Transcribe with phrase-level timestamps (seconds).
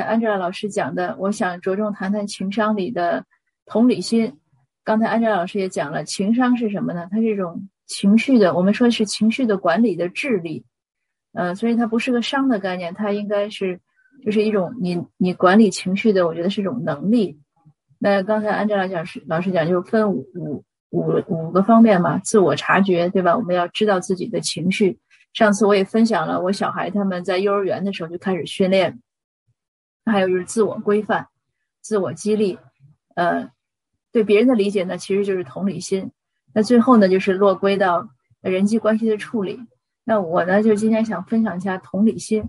[0.00, 3.24] 安吉拉老师讲的，我想着重谈谈情商里的
[3.66, 4.38] 同理心。
[4.84, 7.06] 刚才安吉拉老师也讲了，情商是什么呢？
[7.10, 10.64] 它是一种情绪的，我们说是情绪的管理的智力。
[11.32, 13.80] 呃，所以它不是个商的概念，它应该是
[14.24, 17.38] 就是一种你你管理情绪的，我觉得是一种能力。
[17.98, 23.36] 那刚才安吉拉讲是老师讲，就是分五五五五个方面嘛，自我察觉，对吧？
[23.36, 24.98] 我们要知道自己的情绪。
[25.32, 28.98] 上次我也分享了，我小孩他们在幼儿园的时候就开始训练。
[30.10, 31.28] 还有就是自我规范、
[31.80, 32.58] 自我激励，
[33.14, 33.50] 呃，
[34.12, 36.10] 对别人的理解呢，其实就是同理心。
[36.52, 38.08] 那最后呢，就是落归到
[38.40, 39.60] 人际关系的处理。
[40.04, 42.44] 那我呢，就今天想分享一下同理心。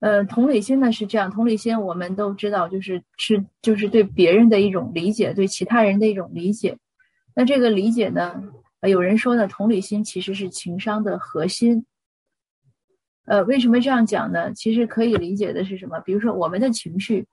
[0.00, 6.76] 呃，同理心呢是这样，同理心我们都知道，就是是就是对别人的一种理解，对其他人的一种理解。
[7.34, 8.42] 那这个理解呢，
[8.82, 11.86] 有人说呢，同理心其实是情商的核心。
[13.24, 14.52] 呃，为什么这样讲呢？
[14.52, 16.00] 其实可以理解的是什么？
[16.00, 17.24] 比如说，我们的情绪，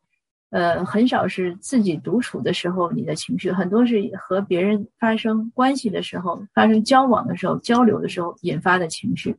[0.52, 9.36] 呃，很少是自己独处的时候你的情绪，很多是和别人发生关系的时候、发生交往的时候、交流的时候引发的情绪。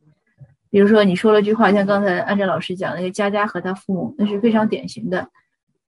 [0.69, 5.29] 比如说，你说了句话，像刚才安哲老师讲那个佳佳和他父母，那是非常典型的，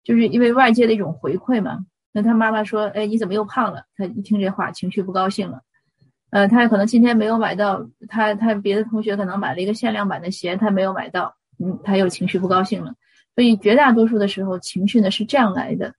[0.04, 1.86] 就是因为外界的一种回馈嘛。
[2.12, 5.62] 那他妈妈说：“哎，你怎么又胖了？”他一听这话，情绪不高兴了。
[6.30, 12.94] 呃，他可能今天没有买到，他他别的同学可能买了一个限量版的鞋，他没有买到，嗯，他又情绪不高兴了。
[13.34, 15.94] 所以绝大多数的时候，情绪呢是这样来的。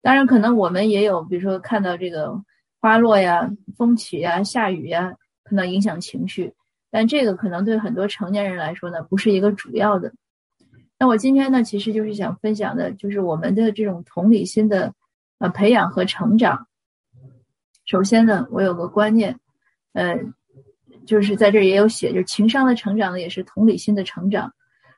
[0.00, 2.40] 当然，可能我们也有，比如说看到这个
[2.80, 5.12] 花落呀、风起呀、下雨呀，
[5.44, 6.54] 可能影响情绪。
[6.90, 10.14] 但这个可能对很多成年人来说呢，不是一个主要的。
[10.98, 14.94] 那我今天呢，其实就是想分享的，就是我们的这种同理心的
[15.38, 16.66] 呃培养和成长。
[17.84, 19.38] 首先呢，我有个观念。
[19.96, 20.14] 呃，
[21.06, 24.52] 就是在这也有写，就是情商的成长呢，也是同理心的成长。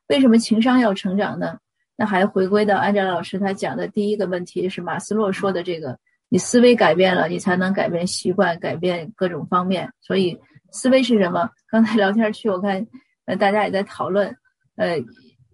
[0.09, 1.57] 为什么情商要成长呢？
[1.97, 5.97] 那还回归到安哲老师他讲的第一个问题，是马斯洛说的这个：
[6.29, 9.89] 你思维改变了，你才能改变习惯，改变各种方面。
[10.01, 10.37] 所以
[10.73, 11.49] 思维是什么？
[11.71, 12.85] 刚才聊天区我看，
[13.27, 14.37] 呃，大家也在讨论，
[14.75, 14.99] 呃，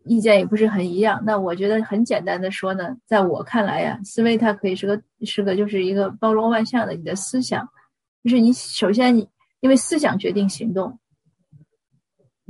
[0.06, 1.22] 意见也不是很一样。
[1.26, 7.68] 那我觉得很简单的说呢，在我看来呀，思维它可以是个是个就是一个包罗万象的你的思想，
[8.22, 9.28] 就是你首先你。
[9.64, 10.98] 因为思想决定行动，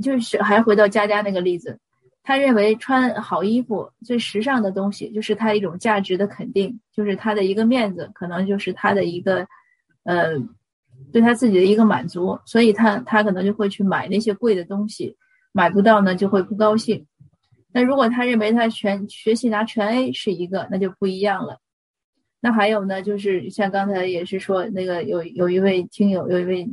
[0.03, 1.79] 就是还回到佳佳那个例子，
[2.23, 9.47] 他认为穿好衣服最时尚的东西就是他一种价值的肯定，就是他的一个面子，可能就是他的一个，
[10.03, 10.37] 呃，
[11.13, 15.15] 对他自己的一个满足，所以他他可能就会去买那些贵的东西，
[15.53, 17.07] 买不到呢就会不高兴。
[17.71, 21.61] 那如果他认为他全学习拿全 A 是一个，那就不一样了。
[22.41, 26.69] 那还有呢，就是像刚才也是说那个有有一位听友有一位。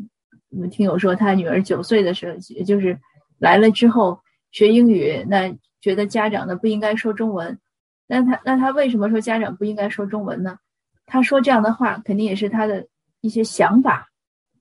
[0.52, 2.98] 我们听友说，他女儿九岁的时候，也就是
[3.38, 4.20] 来了之后
[4.50, 7.58] 学英语，那觉得家长呢不应该说中文。
[8.06, 10.58] 那他那他为什么说家长不应该说中文呢？
[11.06, 12.86] 他说这样的话，肯定也是他的
[13.22, 14.08] 一些想法。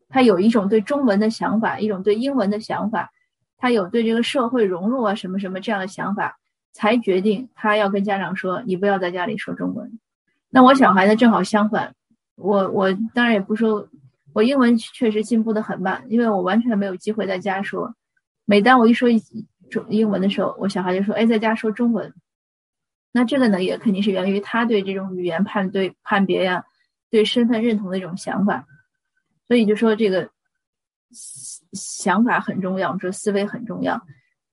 [0.08, 3.12] 他有一种对中文的想法，一种对英文的想法，
[3.58, 6.38] 他有对这个社会融入啊什么什么这样的想法，
[6.72, 10.00] 才决定他要跟家长说，你不要在家里说中文。
[10.50, 11.94] 那我小孩呢，正好相反。
[12.38, 13.90] 我我当然也不说。
[14.34, 17.94] 我英文确实进步的很慢，因为我完全没有机会在家说。
[18.46, 19.10] 每当我一说
[19.70, 22.14] 中英文的时候，我小孩就说：“哎，在家说中文。”
[23.14, 26.64] 那这个呢，也肯定是源于他对这种语言判对判别呀、
[27.10, 28.66] 对身份认同的一种想法。
[29.48, 30.30] 所以就说这个
[31.74, 34.02] 想法很重要，我们说思维很重要。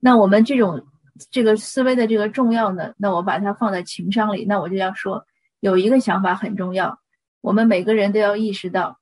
[0.00, 0.84] 那我们这种
[1.30, 5.24] 这个思维的这个重要呢，那我把它放在情商里，那我就要说
[5.60, 6.98] 有一个想法很重要，
[7.40, 8.98] 我们每个人都要意识到。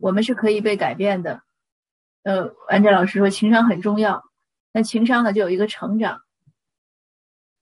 [0.00, 1.42] 我们是可以被改变的，
[2.22, 4.24] 呃，安哲老师说情商很重要，
[4.72, 6.20] 那情商呢就有一个成长，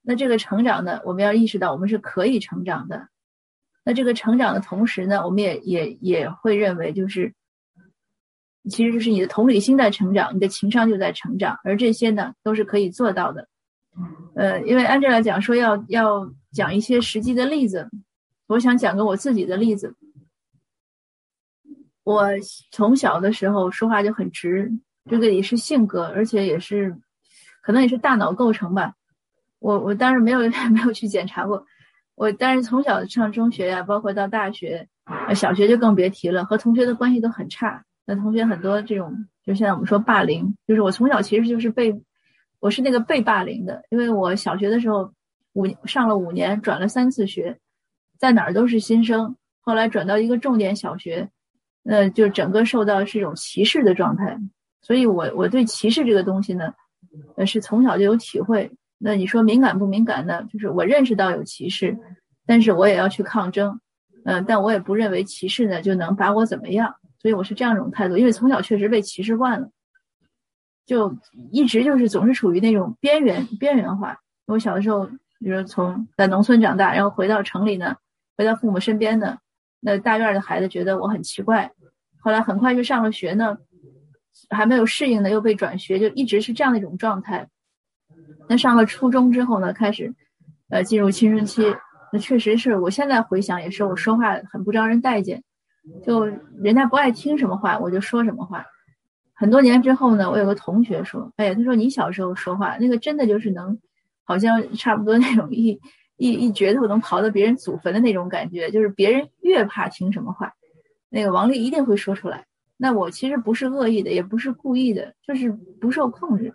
[0.03, 3.09] 那这个成长呢，我们要意识到我们是可以成长的，
[3.85, 7.35] 那这个成长的同时呢，我们也也也会认为就是，
[8.71, 13.49] 其实就是你的同理心在成长，你的情商就在成长，而这些呢都是可以做到的，
[14.35, 17.89] 呃，因为安哲来讲说要要讲一些实际的例子，
[18.47, 19.95] 我想讲个我自己的例子。
[22.07, 22.25] 我
[22.71, 24.71] 从小的时候说话就很直，
[25.11, 26.97] 这个也是性格，而且也是，
[27.65, 28.95] 可能也是大脑构成吧。
[29.59, 30.39] 我我当时没有
[30.71, 31.67] 没有去检查过，
[32.15, 34.87] 我但是从小上中学呀，包括到大学，
[35.35, 37.85] 小学就更别提了，和同学的关系都很差。
[38.05, 42.01] 那同学很多这种，就现在我们说霸凌，就是我从小其实就是被，
[42.61, 45.13] 我是那个被霸凌的，因为我小学的时候
[45.55, 47.59] 五上了五年，转了三次学，
[48.17, 51.31] 在哪儿都是新生，后来转到一个重点小学。
[51.89, 54.37] 那就整个受到是一种歧视的状态，
[54.83, 56.75] 所以我我对歧视这个东西呢，
[57.37, 58.71] 呃是从小就有体会。
[58.99, 60.43] 那你说敏感不敏感呢？
[60.53, 61.97] 就是我认识到有歧视，
[62.45, 63.79] 但是我也要去抗争，
[64.25, 69.69] 嗯，但我也不认为歧视呢就能把我怎么样，所以我是这样一种态度，因为从小确实被歧视惯了，
[70.87, 71.15] 就
[71.53, 74.19] 一直就是总是处于那种边缘边缘化。
[74.47, 75.07] 我小的时候，
[75.39, 77.97] 比如从在农村长大，然后回到城里呢，
[78.37, 79.37] 回到父母身边呢，
[79.81, 81.71] 那大院的孩子觉得我很奇怪，
[82.27, 83.57] 后来很快就上了学呢，
[84.51, 87.47] 还没有适应呢，又被转学，就一直是这样的一种状态。
[88.49, 90.13] 那上了初中之后呢，开始，
[90.69, 91.63] 呃，进入青春期。
[92.13, 95.41] 那确实是我现在回想，也是我说话很不招人待见，
[96.05, 98.67] 就人家不爱听什么话，我就说什么话。
[99.33, 103.79] 很多年之后呢，我有个同学说：“哎，他说你小时候说话那个真的就是能，
[104.25, 105.79] 好像差不多那种一
[106.17, 110.53] 一一决斗能刨到别人祖坟的那种感觉，就是别人越怕听什么话，
[111.09, 112.45] 那个王丽一定会说出来。
[112.77, 115.51] 那我其实不是恶意的，也不是故意的，就是
[115.81, 116.55] 不受控制。”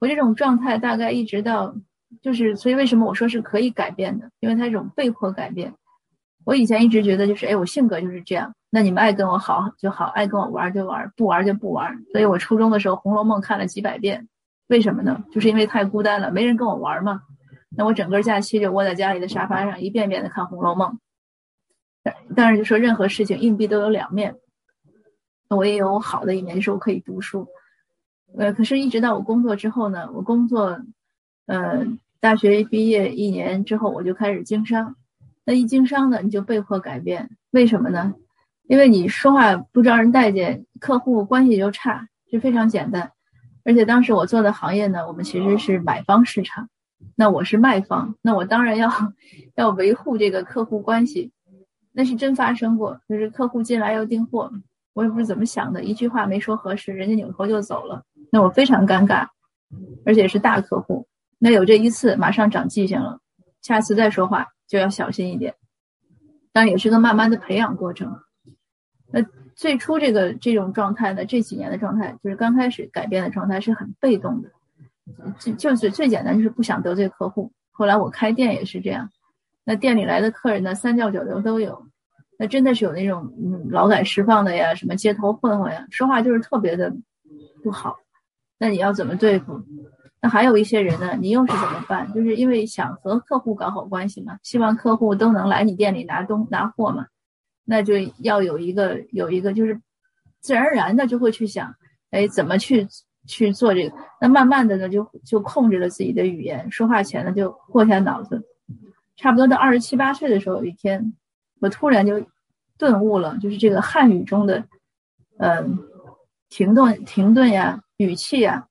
[0.00, 1.76] 我这种状态大概一直到，
[2.20, 4.28] 就是所以为什么我说是可以改变的？
[4.40, 5.72] 因为它这种被迫改变。
[6.44, 8.52] 我以前一直觉得就是，哎，我性格就是这样。
[8.68, 12.02] 那你们爱跟我好就好，爱跟我玩就玩，不玩就不玩。
[12.10, 14.26] 所以我初中的时候《红楼梦》看了几百遍，
[14.66, 15.22] 为什么呢？
[15.30, 17.20] 就是因为太孤单了，没人跟我玩嘛。
[17.76, 20.90] 那我整个假期就窝在家里的沙发上，一遍遍的看《红楼梦》。
[22.34, 24.36] 当然就说任何事情硬币都有两面，
[25.48, 27.46] 我也有好的一面，就是我可以读书。
[28.36, 30.80] 呃，可是，一直到我工作之后呢，我工作，
[31.46, 31.86] 呃，
[32.18, 34.96] 大学毕业一年之后，我就开始经商。
[35.44, 38.14] 那一经商呢，你就被迫改变，为什么呢？
[38.68, 43.12] 因为你说话不招人待见，客户关系就差，就非常简单。
[43.64, 46.68] 而且当时我做的行业呢，我们其实是买方市场，
[47.16, 48.90] 那我是卖方，那我当然要
[49.56, 51.32] 要维护这个客户关系。
[51.92, 54.50] 那是真发生过，就是客户进来要订货，
[54.94, 58.02] 我也不知怎么想的，一句话没说合适，人家扭头就走了。
[58.30, 59.28] 那我非常尴尬，
[60.06, 61.06] 而且是大客户。
[61.38, 63.20] 那有这一次，马上长记性了，
[63.60, 65.54] 下次再说话就要小心一点。
[66.52, 68.20] 当然也是个慢慢的培养过程。
[69.10, 69.22] 那
[69.54, 74.50] 最初这个这种状态呢，这几年的状态，就是刚开始改变的状态是很被动的，
[75.38, 77.52] 就就是最简单就是不想得罪客户。
[77.70, 79.10] 后来我开店也是这样，
[79.64, 81.86] 那店里来的客人呢，三教九流都有。
[82.38, 86.92] 那真的是有那种嗯劳改释放的呀，什么街头混混呀，说话就是特别的
[87.62, 87.96] 不好。
[88.58, 89.60] 那你要怎么对付？
[90.20, 92.12] 那还有一些人呢，你又是怎么办？
[92.12, 97.06] 就是因为想和客户搞好关系嘛，希望客户都能来你店里拿东拿货嘛，
[97.64, 99.80] 那就要有一个有一个就是
[100.40, 101.72] 自然而然的就会去想，
[102.10, 102.86] 哎，怎么去
[103.26, 103.96] 去做这个？
[104.20, 108.42] 那慢慢的呢，就就控制了自己的语言，说话前呢就过下脑子。
[109.22, 111.14] 差不多到二十七八岁的时候，有一天
[111.60, 112.26] 我突然就
[112.76, 114.64] 顿悟了，就是这个汉语中的
[115.38, 115.78] 嗯
[116.48, 117.82] 停顿停顿呀。
[117.98, 118.66] 语气呀，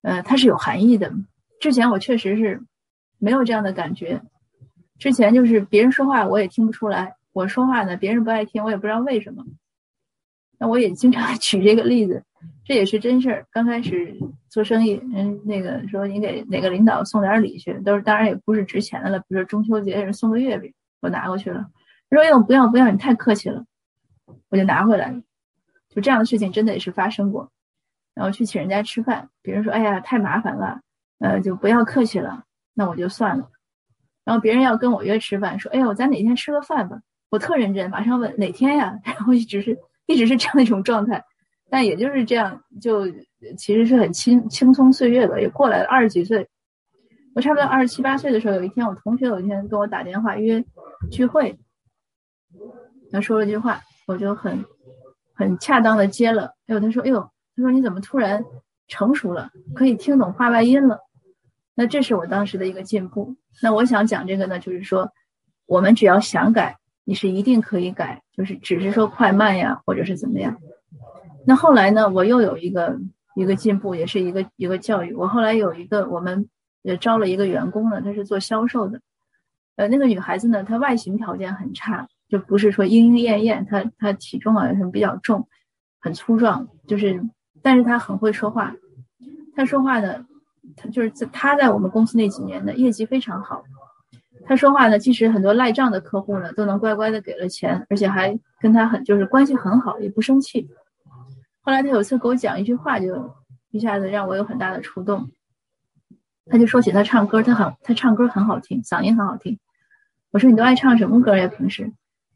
[0.00, 1.12] 呃，它是有含义的。
[1.60, 2.62] 之前我确实是
[3.18, 4.22] 没有这样的感觉。
[4.98, 9.44] 之前就是别人说话我也听不出来，我说话呢别人不爱听，我也不知道为什么。
[10.68, 12.22] 我也经常 举这个例子，
[12.64, 13.46] 这也是真事儿。
[13.50, 14.16] 刚开始
[14.48, 21.66] 做生意，人那个说你给哪个领导送点礼去，都是当然也不是值钱的了，比如说中秋节人送个月饼，我拿过去了。
[22.10, 23.64] 他说：“哟，不要不要，你太客气了。”
[24.50, 25.20] 我就拿回来了。
[25.88, 27.50] 就这样的事情真的也是发生过。
[28.14, 30.80] 然后去请人家吃饭，别人说：“哎呀，太麻烦了，
[31.18, 32.44] 呃，就不要客气了。”
[32.74, 33.50] 那我就算了。
[34.24, 37.00] 然后别人要跟我约吃饭，说：“哎呦，咱哪天吃个饭吧？”
[37.30, 38.96] 我特认真，马上问哪天呀？
[39.04, 41.22] 然后一直是一直是这样一种状态。
[41.70, 43.06] 但也就是这样，就
[43.56, 46.48] 其实是很轻轻松岁月吧，也过来了二十几岁。
[47.34, 50.64] 我差不多二十七八岁的时候，有一天我同学有一天跟我打电话约
[51.10, 51.58] 聚会，
[53.10, 54.64] 他说了句话，我就很
[55.34, 56.54] 很恰当的接了。
[56.66, 57.20] 哎呦，他说：“哎呦。”
[57.56, 58.44] 他说：“你怎么突然
[58.88, 60.98] 成熟了，可以听懂话外音了？”
[61.76, 63.36] 那这是我当时的一个进步。
[63.62, 65.08] 那我想讲这个呢，就是说，
[65.66, 70.56] 我们只要想改，你是一定可以改，就是只是说快慢呀，或者是怎么样。
[71.46, 72.98] 那后来呢，我又有一个
[73.34, 75.12] 一个进步，也是一个一个教育。
[75.14, 76.48] 我后来有一个，我们
[76.82, 79.00] 也招了一个员工呢，她是做销售的。
[79.76, 85.48] 呃，那个女孩子呢，她外形条件很差，就不是说莺莺燕燕，她她体重好像是比较重，
[86.00, 87.22] 很粗壮，就是。
[87.62, 88.76] 但是她很会说话，
[89.56, 90.26] 他说话呢，
[90.76, 93.64] 他就是在他在我们公司那几年的业绩非常好。
[94.46, 100.68] 他说话呢，即使很多赖账的客户呢，都能乖乖的给了钱，而且还跟他很就是关系很好，也不生气。
[101.62, 103.34] 后来他有次给我讲一句话，就
[103.70, 105.30] 一下子让我有很大的触动。
[106.46, 109.58] 他就说起他唱歌，他很他唱歌很好听，嗓音很好听。
[110.30, 111.48] 我说你都爱唱什么歌呀？
[111.48, 111.90] 平时？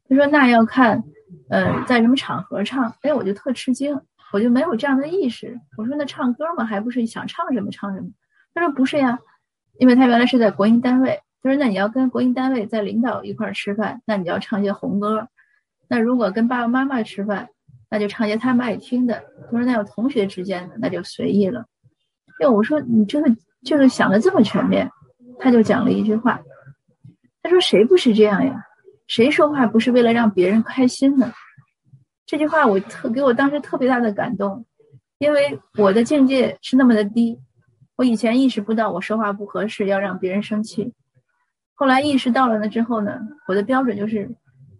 [0.08, 1.04] 他说那要看，
[1.50, 2.94] 呃，在什么场合唱。
[3.02, 4.00] 哎，我就特吃惊。
[4.32, 5.58] 我就没有这样的意识。
[5.76, 8.08] 我说那唱歌嘛，还不是想唱什么唱什么？
[8.54, 9.18] 他说不是呀，
[9.78, 15.28] 因为他原来是在国营单位，说那你要跟国营单位在领导一块儿吃饭，那你要唱些红歌。
[15.88, 17.48] 那如果跟爸爸妈妈吃饭，
[17.90, 19.24] 那就唱些他们爱听的。
[19.44, 21.64] 他说那要同学之间的，那就随意了。
[22.40, 24.90] 因为，我说你这个就是想的这么全面，
[25.38, 26.40] 他就讲了一句话，
[27.42, 28.64] 他说谁不是这样呀？
[29.06, 31.32] 谁说话不是为了让别人开心呢？
[32.26, 34.66] 这句话我特给我当时特别大的感动，
[35.18, 37.40] 因为我的境界是那么的低。
[37.96, 40.92] 我以前意识不到我说话不合适，要让别人生气。
[41.78, 44.28] 后来意识到了呢之后呢，我的标准就是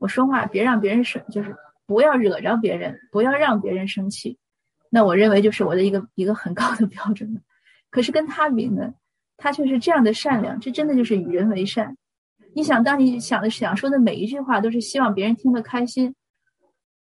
[0.01, 1.55] 我说话别让别人生，就是
[1.87, 4.37] 不要惹着别人，不要让别人生气。
[4.91, 7.41] 那我认为就是我的一个一个很高的标准了。
[7.89, 8.93] 可是跟他比呢，
[9.37, 11.97] 他却是这样的善良，这真的就是与人为善。
[12.53, 16.13] 你想，当你想的想说的每一句话都是希望别人听得开心，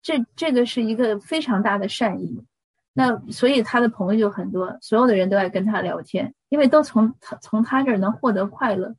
[0.00, 2.44] 这这个是一个非常大的善意。
[2.92, 8.94] 那所以他的朋友就很多，所有的人都爱跟他聊天，因为都从他从他这儿能获得快乐。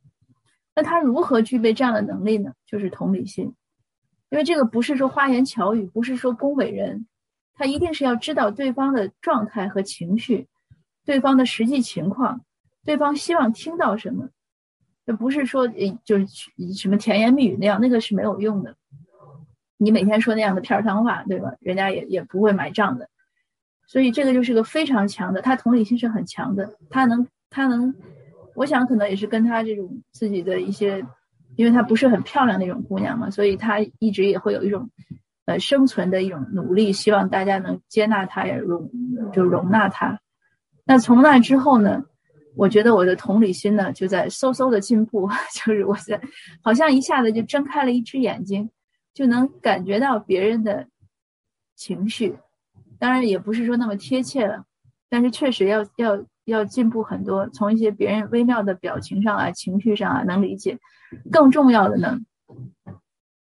[0.74, 2.52] 那他如何具备这样的能力呢？
[2.66, 3.54] 就是同理心，
[4.30, 7.06] 因为这个不是说花言巧语，不是说恭维人，
[7.54, 10.46] 他一定是要知道对方的状态和情绪，
[11.04, 12.44] 对方的实际情况，
[12.84, 14.28] 对方希望听到什么，
[15.04, 15.66] 这不是说
[16.04, 16.26] 就是
[16.76, 18.76] 什么甜言蜜语那样，那个是没有用的。
[19.76, 21.54] 你每天说那样的片儿汤话，对吧？
[21.60, 23.08] 人家也也不会买账的。
[23.86, 27.94] 所以这个就是个非常强的，他同理心是很强的，他能他能，
[28.60, 31.02] 我想可能也是跟她这种自己的一些，
[31.56, 34.90] 因为她不是很漂亮那种姑娘嘛，所以她一直也会有一种，
[35.46, 38.90] 呃，生存的一种努力，希望大家能接纳她，也容
[39.32, 40.20] 就容纳她。
[40.84, 42.04] 那从那之后呢，
[42.54, 45.26] 我觉得我的同理心呢就在嗖嗖的进步，
[45.56, 46.20] 就是我在
[46.62, 48.68] 好像一下子就睁开了一只眼睛，
[49.14, 50.86] 就能感觉到别人的
[51.76, 52.36] 情绪。
[52.98, 54.66] 当然也不是说那么贴切了，
[55.08, 57.48] 但是确实要要要进步很多。
[57.48, 60.78] 从一些别人微妙的表情上啊、情绪上啊，能理解。
[61.30, 62.18] 更重要的呢，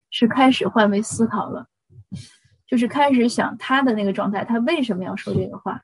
[0.09, 1.67] 是开始换位思考了，
[2.67, 5.81] 就是开始想他的那个状态，他为什么要说这个话？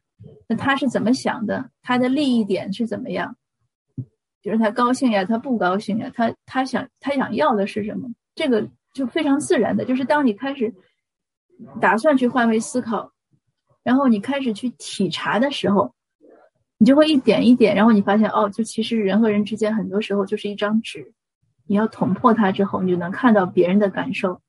[0.47, 1.69] 那他是怎么想的？
[1.81, 3.35] 他的利益点是怎么样？
[4.41, 8.09] 就是他高兴呀，他不高兴呀，他他想他想要的是什么？
[8.35, 10.73] 这个就非常自然的，就是当你开始
[11.81, 13.11] 打算去换位思考。
[13.83, 15.93] 然后你开始去体察的时候，
[16.83, 21.13] 你就会一点一点，然后你发现哦，就其实人和人之间很多时候就是一张纸，
[21.65, 24.41] 你要捅破它之后，你就能看到别人的感受。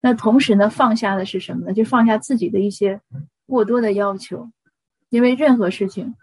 [0.00, 1.72] 那同时呢，放下的是什么呢？
[1.72, 3.00] 就放下自己的一些
[3.46, 4.48] 过多的要求，
[5.08, 6.14] 因为任何事情，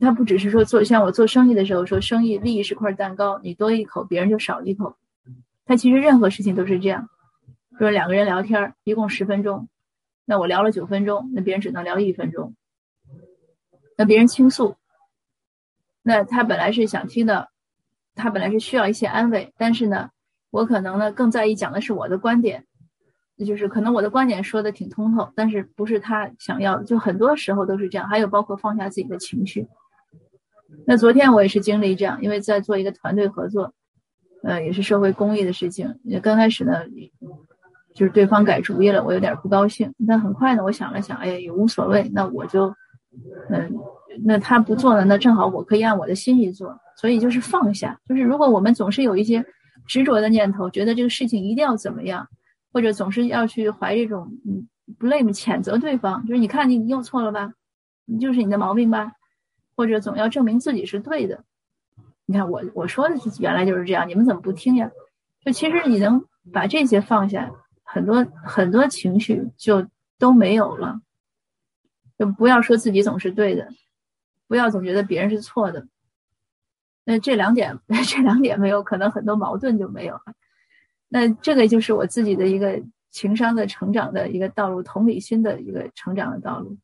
[0.00, 4.96] 它不只是说做像我做生意的时候说生意利益是块蛋糕，你多一口，别人就少一口。
[5.64, 7.08] 它其实任何事情都是这样，
[7.78, 9.68] 说两个人聊天，一共十分钟。
[10.24, 12.56] 那我聊了九分钟，那别人只能聊一分钟。
[14.00, 14.76] 跟别人倾诉，
[16.02, 17.50] 那他本来是想听的，
[18.14, 20.08] 他本来是需要一些安慰，但是呢，
[20.50, 22.64] 我可能呢更在意讲的是我的观点，
[23.36, 28.08] 那就是可能我的观点说的挺通透，但是不是他想要，就很多时候都是这样。
[28.08, 29.68] 还有包括放下自己的情绪。
[30.86, 33.74] 那昨天我也是经历这样，因为在做一个团队合作，
[34.42, 36.00] 呃，也是社会公益的事情。
[36.22, 36.86] 刚开始呢。
[37.92, 39.92] 就是对方改主意了，我有点不高兴。
[40.06, 42.08] 但很快呢，我想了想，哎呀，也无所谓。
[42.14, 42.72] 那我就，
[43.50, 43.72] 嗯，
[44.24, 46.78] 那他不做了，那正好我可以按我的心意做。
[46.96, 47.98] 所以就是放下。
[48.06, 49.44] 就是如果我们总是有一些
[49.86, 52.26] 执着的念头，觉得这个事情一定要怎么样，
[52.72, 57.52] 或者总是要去怀这种嗯 blame 谴责对方，就是你看你又错了吧，
[58.04, 59.12] 你就是你的毛病吧，
[59.74, 61.42] 或者总要证明自己是对的。
[62.26, 64.90] 你看我我说的原来就是这样，你们怎么不听呀？
[65.44, 67.50] 就其实你能把这些放下。
[67.82, 69.84] 很多很多情绪就
[70.16, 71.00] 都没有了，
[72.20, 73.66] 就不要说自己总是对的，
[74.46, 75.88] 不要总觉得别人是错的。
[77.02, 80.34] 那这两点， 这两点没有，可能很多矛盾就没有了。
[81.08, 86.76] 那这个就是我自己的一个情商的成长的一个道路，同理心的一个成长的道路。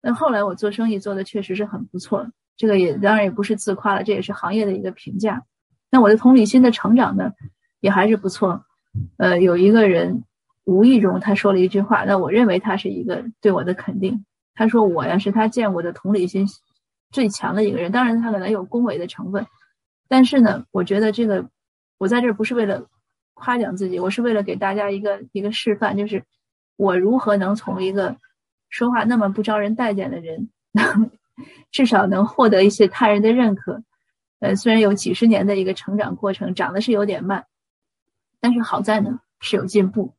[0.00, 5.42] 那后来我做生意做的确实是很不错，这个也当然也不是自夸了，这也是行业的一个评价。
[5.90, 7.32] 那我的同理心的成长呢，
[7.80, 8.64] 也还是不错。
[9.18, 10.24] 呃，有一个人。
[10.66, 14.24] 无意中他说了一句话，那我认为他是一个对我的肯定。
[14.60, 16.46] 他说我呀是他见过的同理心
[17.10, 19.46] 最强的一个人，当然他可能有恭维的成分，
[20.06, 21.48] 但是呢，我觉得这个
[21.96, 22.86] 我在这儿不是为了
[23.32, 26.22] 夸奖自己，我是为了给大家一个一个示范，就是
[26.76, 28.18] 我如何能从一个
[28.68, 30.50] 说话那么不招人待见的人，
[31.72, 33.82] 至少能获得一些他人的认可。
[34.40, 37.46] 呃，虽然有几十年的一个成长过程，长得是有点慢，
[38.40, 40.12] 但是好在呢是有进步。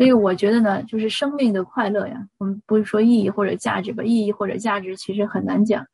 [0.00, 5.86] 所以我觉得呢，就是生命的快乐呀，我们不是说意义或者价值吧，意义或者价值其实很难讲。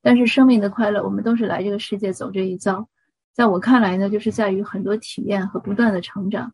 [0.00, 2.88] 但是生命的快乐，我们都是来这个世界走这一遭，
[3.32, 6.52] 在我看来呢，就是在于很多体验和不断的成长。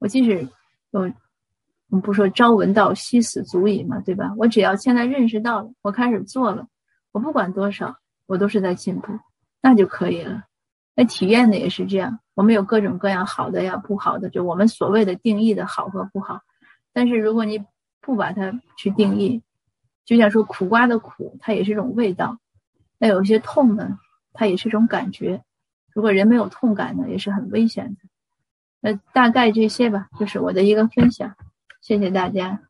[0.00, 0.46] 我即使
[0.90, 4.34] 有，我们不说朝闻道夕死足矣嘛，对吧？
[4.36, 6.68] 我只要现在认识到了，我开始做了，
[7.10, 9.18] 我不管多少，我都是在进步，
[9.62, 10.44] 那就可以了。
[11.00, 16.40] 那体验的也是这样，我们有各种各样好的呀，不好的，就我们所谓的定义的好和不好。
[16.92, 17.64] 但是如果你
[18.00, 19.40] 不把它去定义，
[20.04, 22.40] 就像说苦瓜的苦，它也是一种味道。
[22.98, 24.00] 那有些痛呢，
[24.32, 25.44] 它也是一种感觉。
[25.94, 28.00] 如果人没有痛感呢，也是很危险的。
[28.80, 31.36] 那大概这些吧，就是我的一个分享。
[31.80, 32.67] 谢谢大家。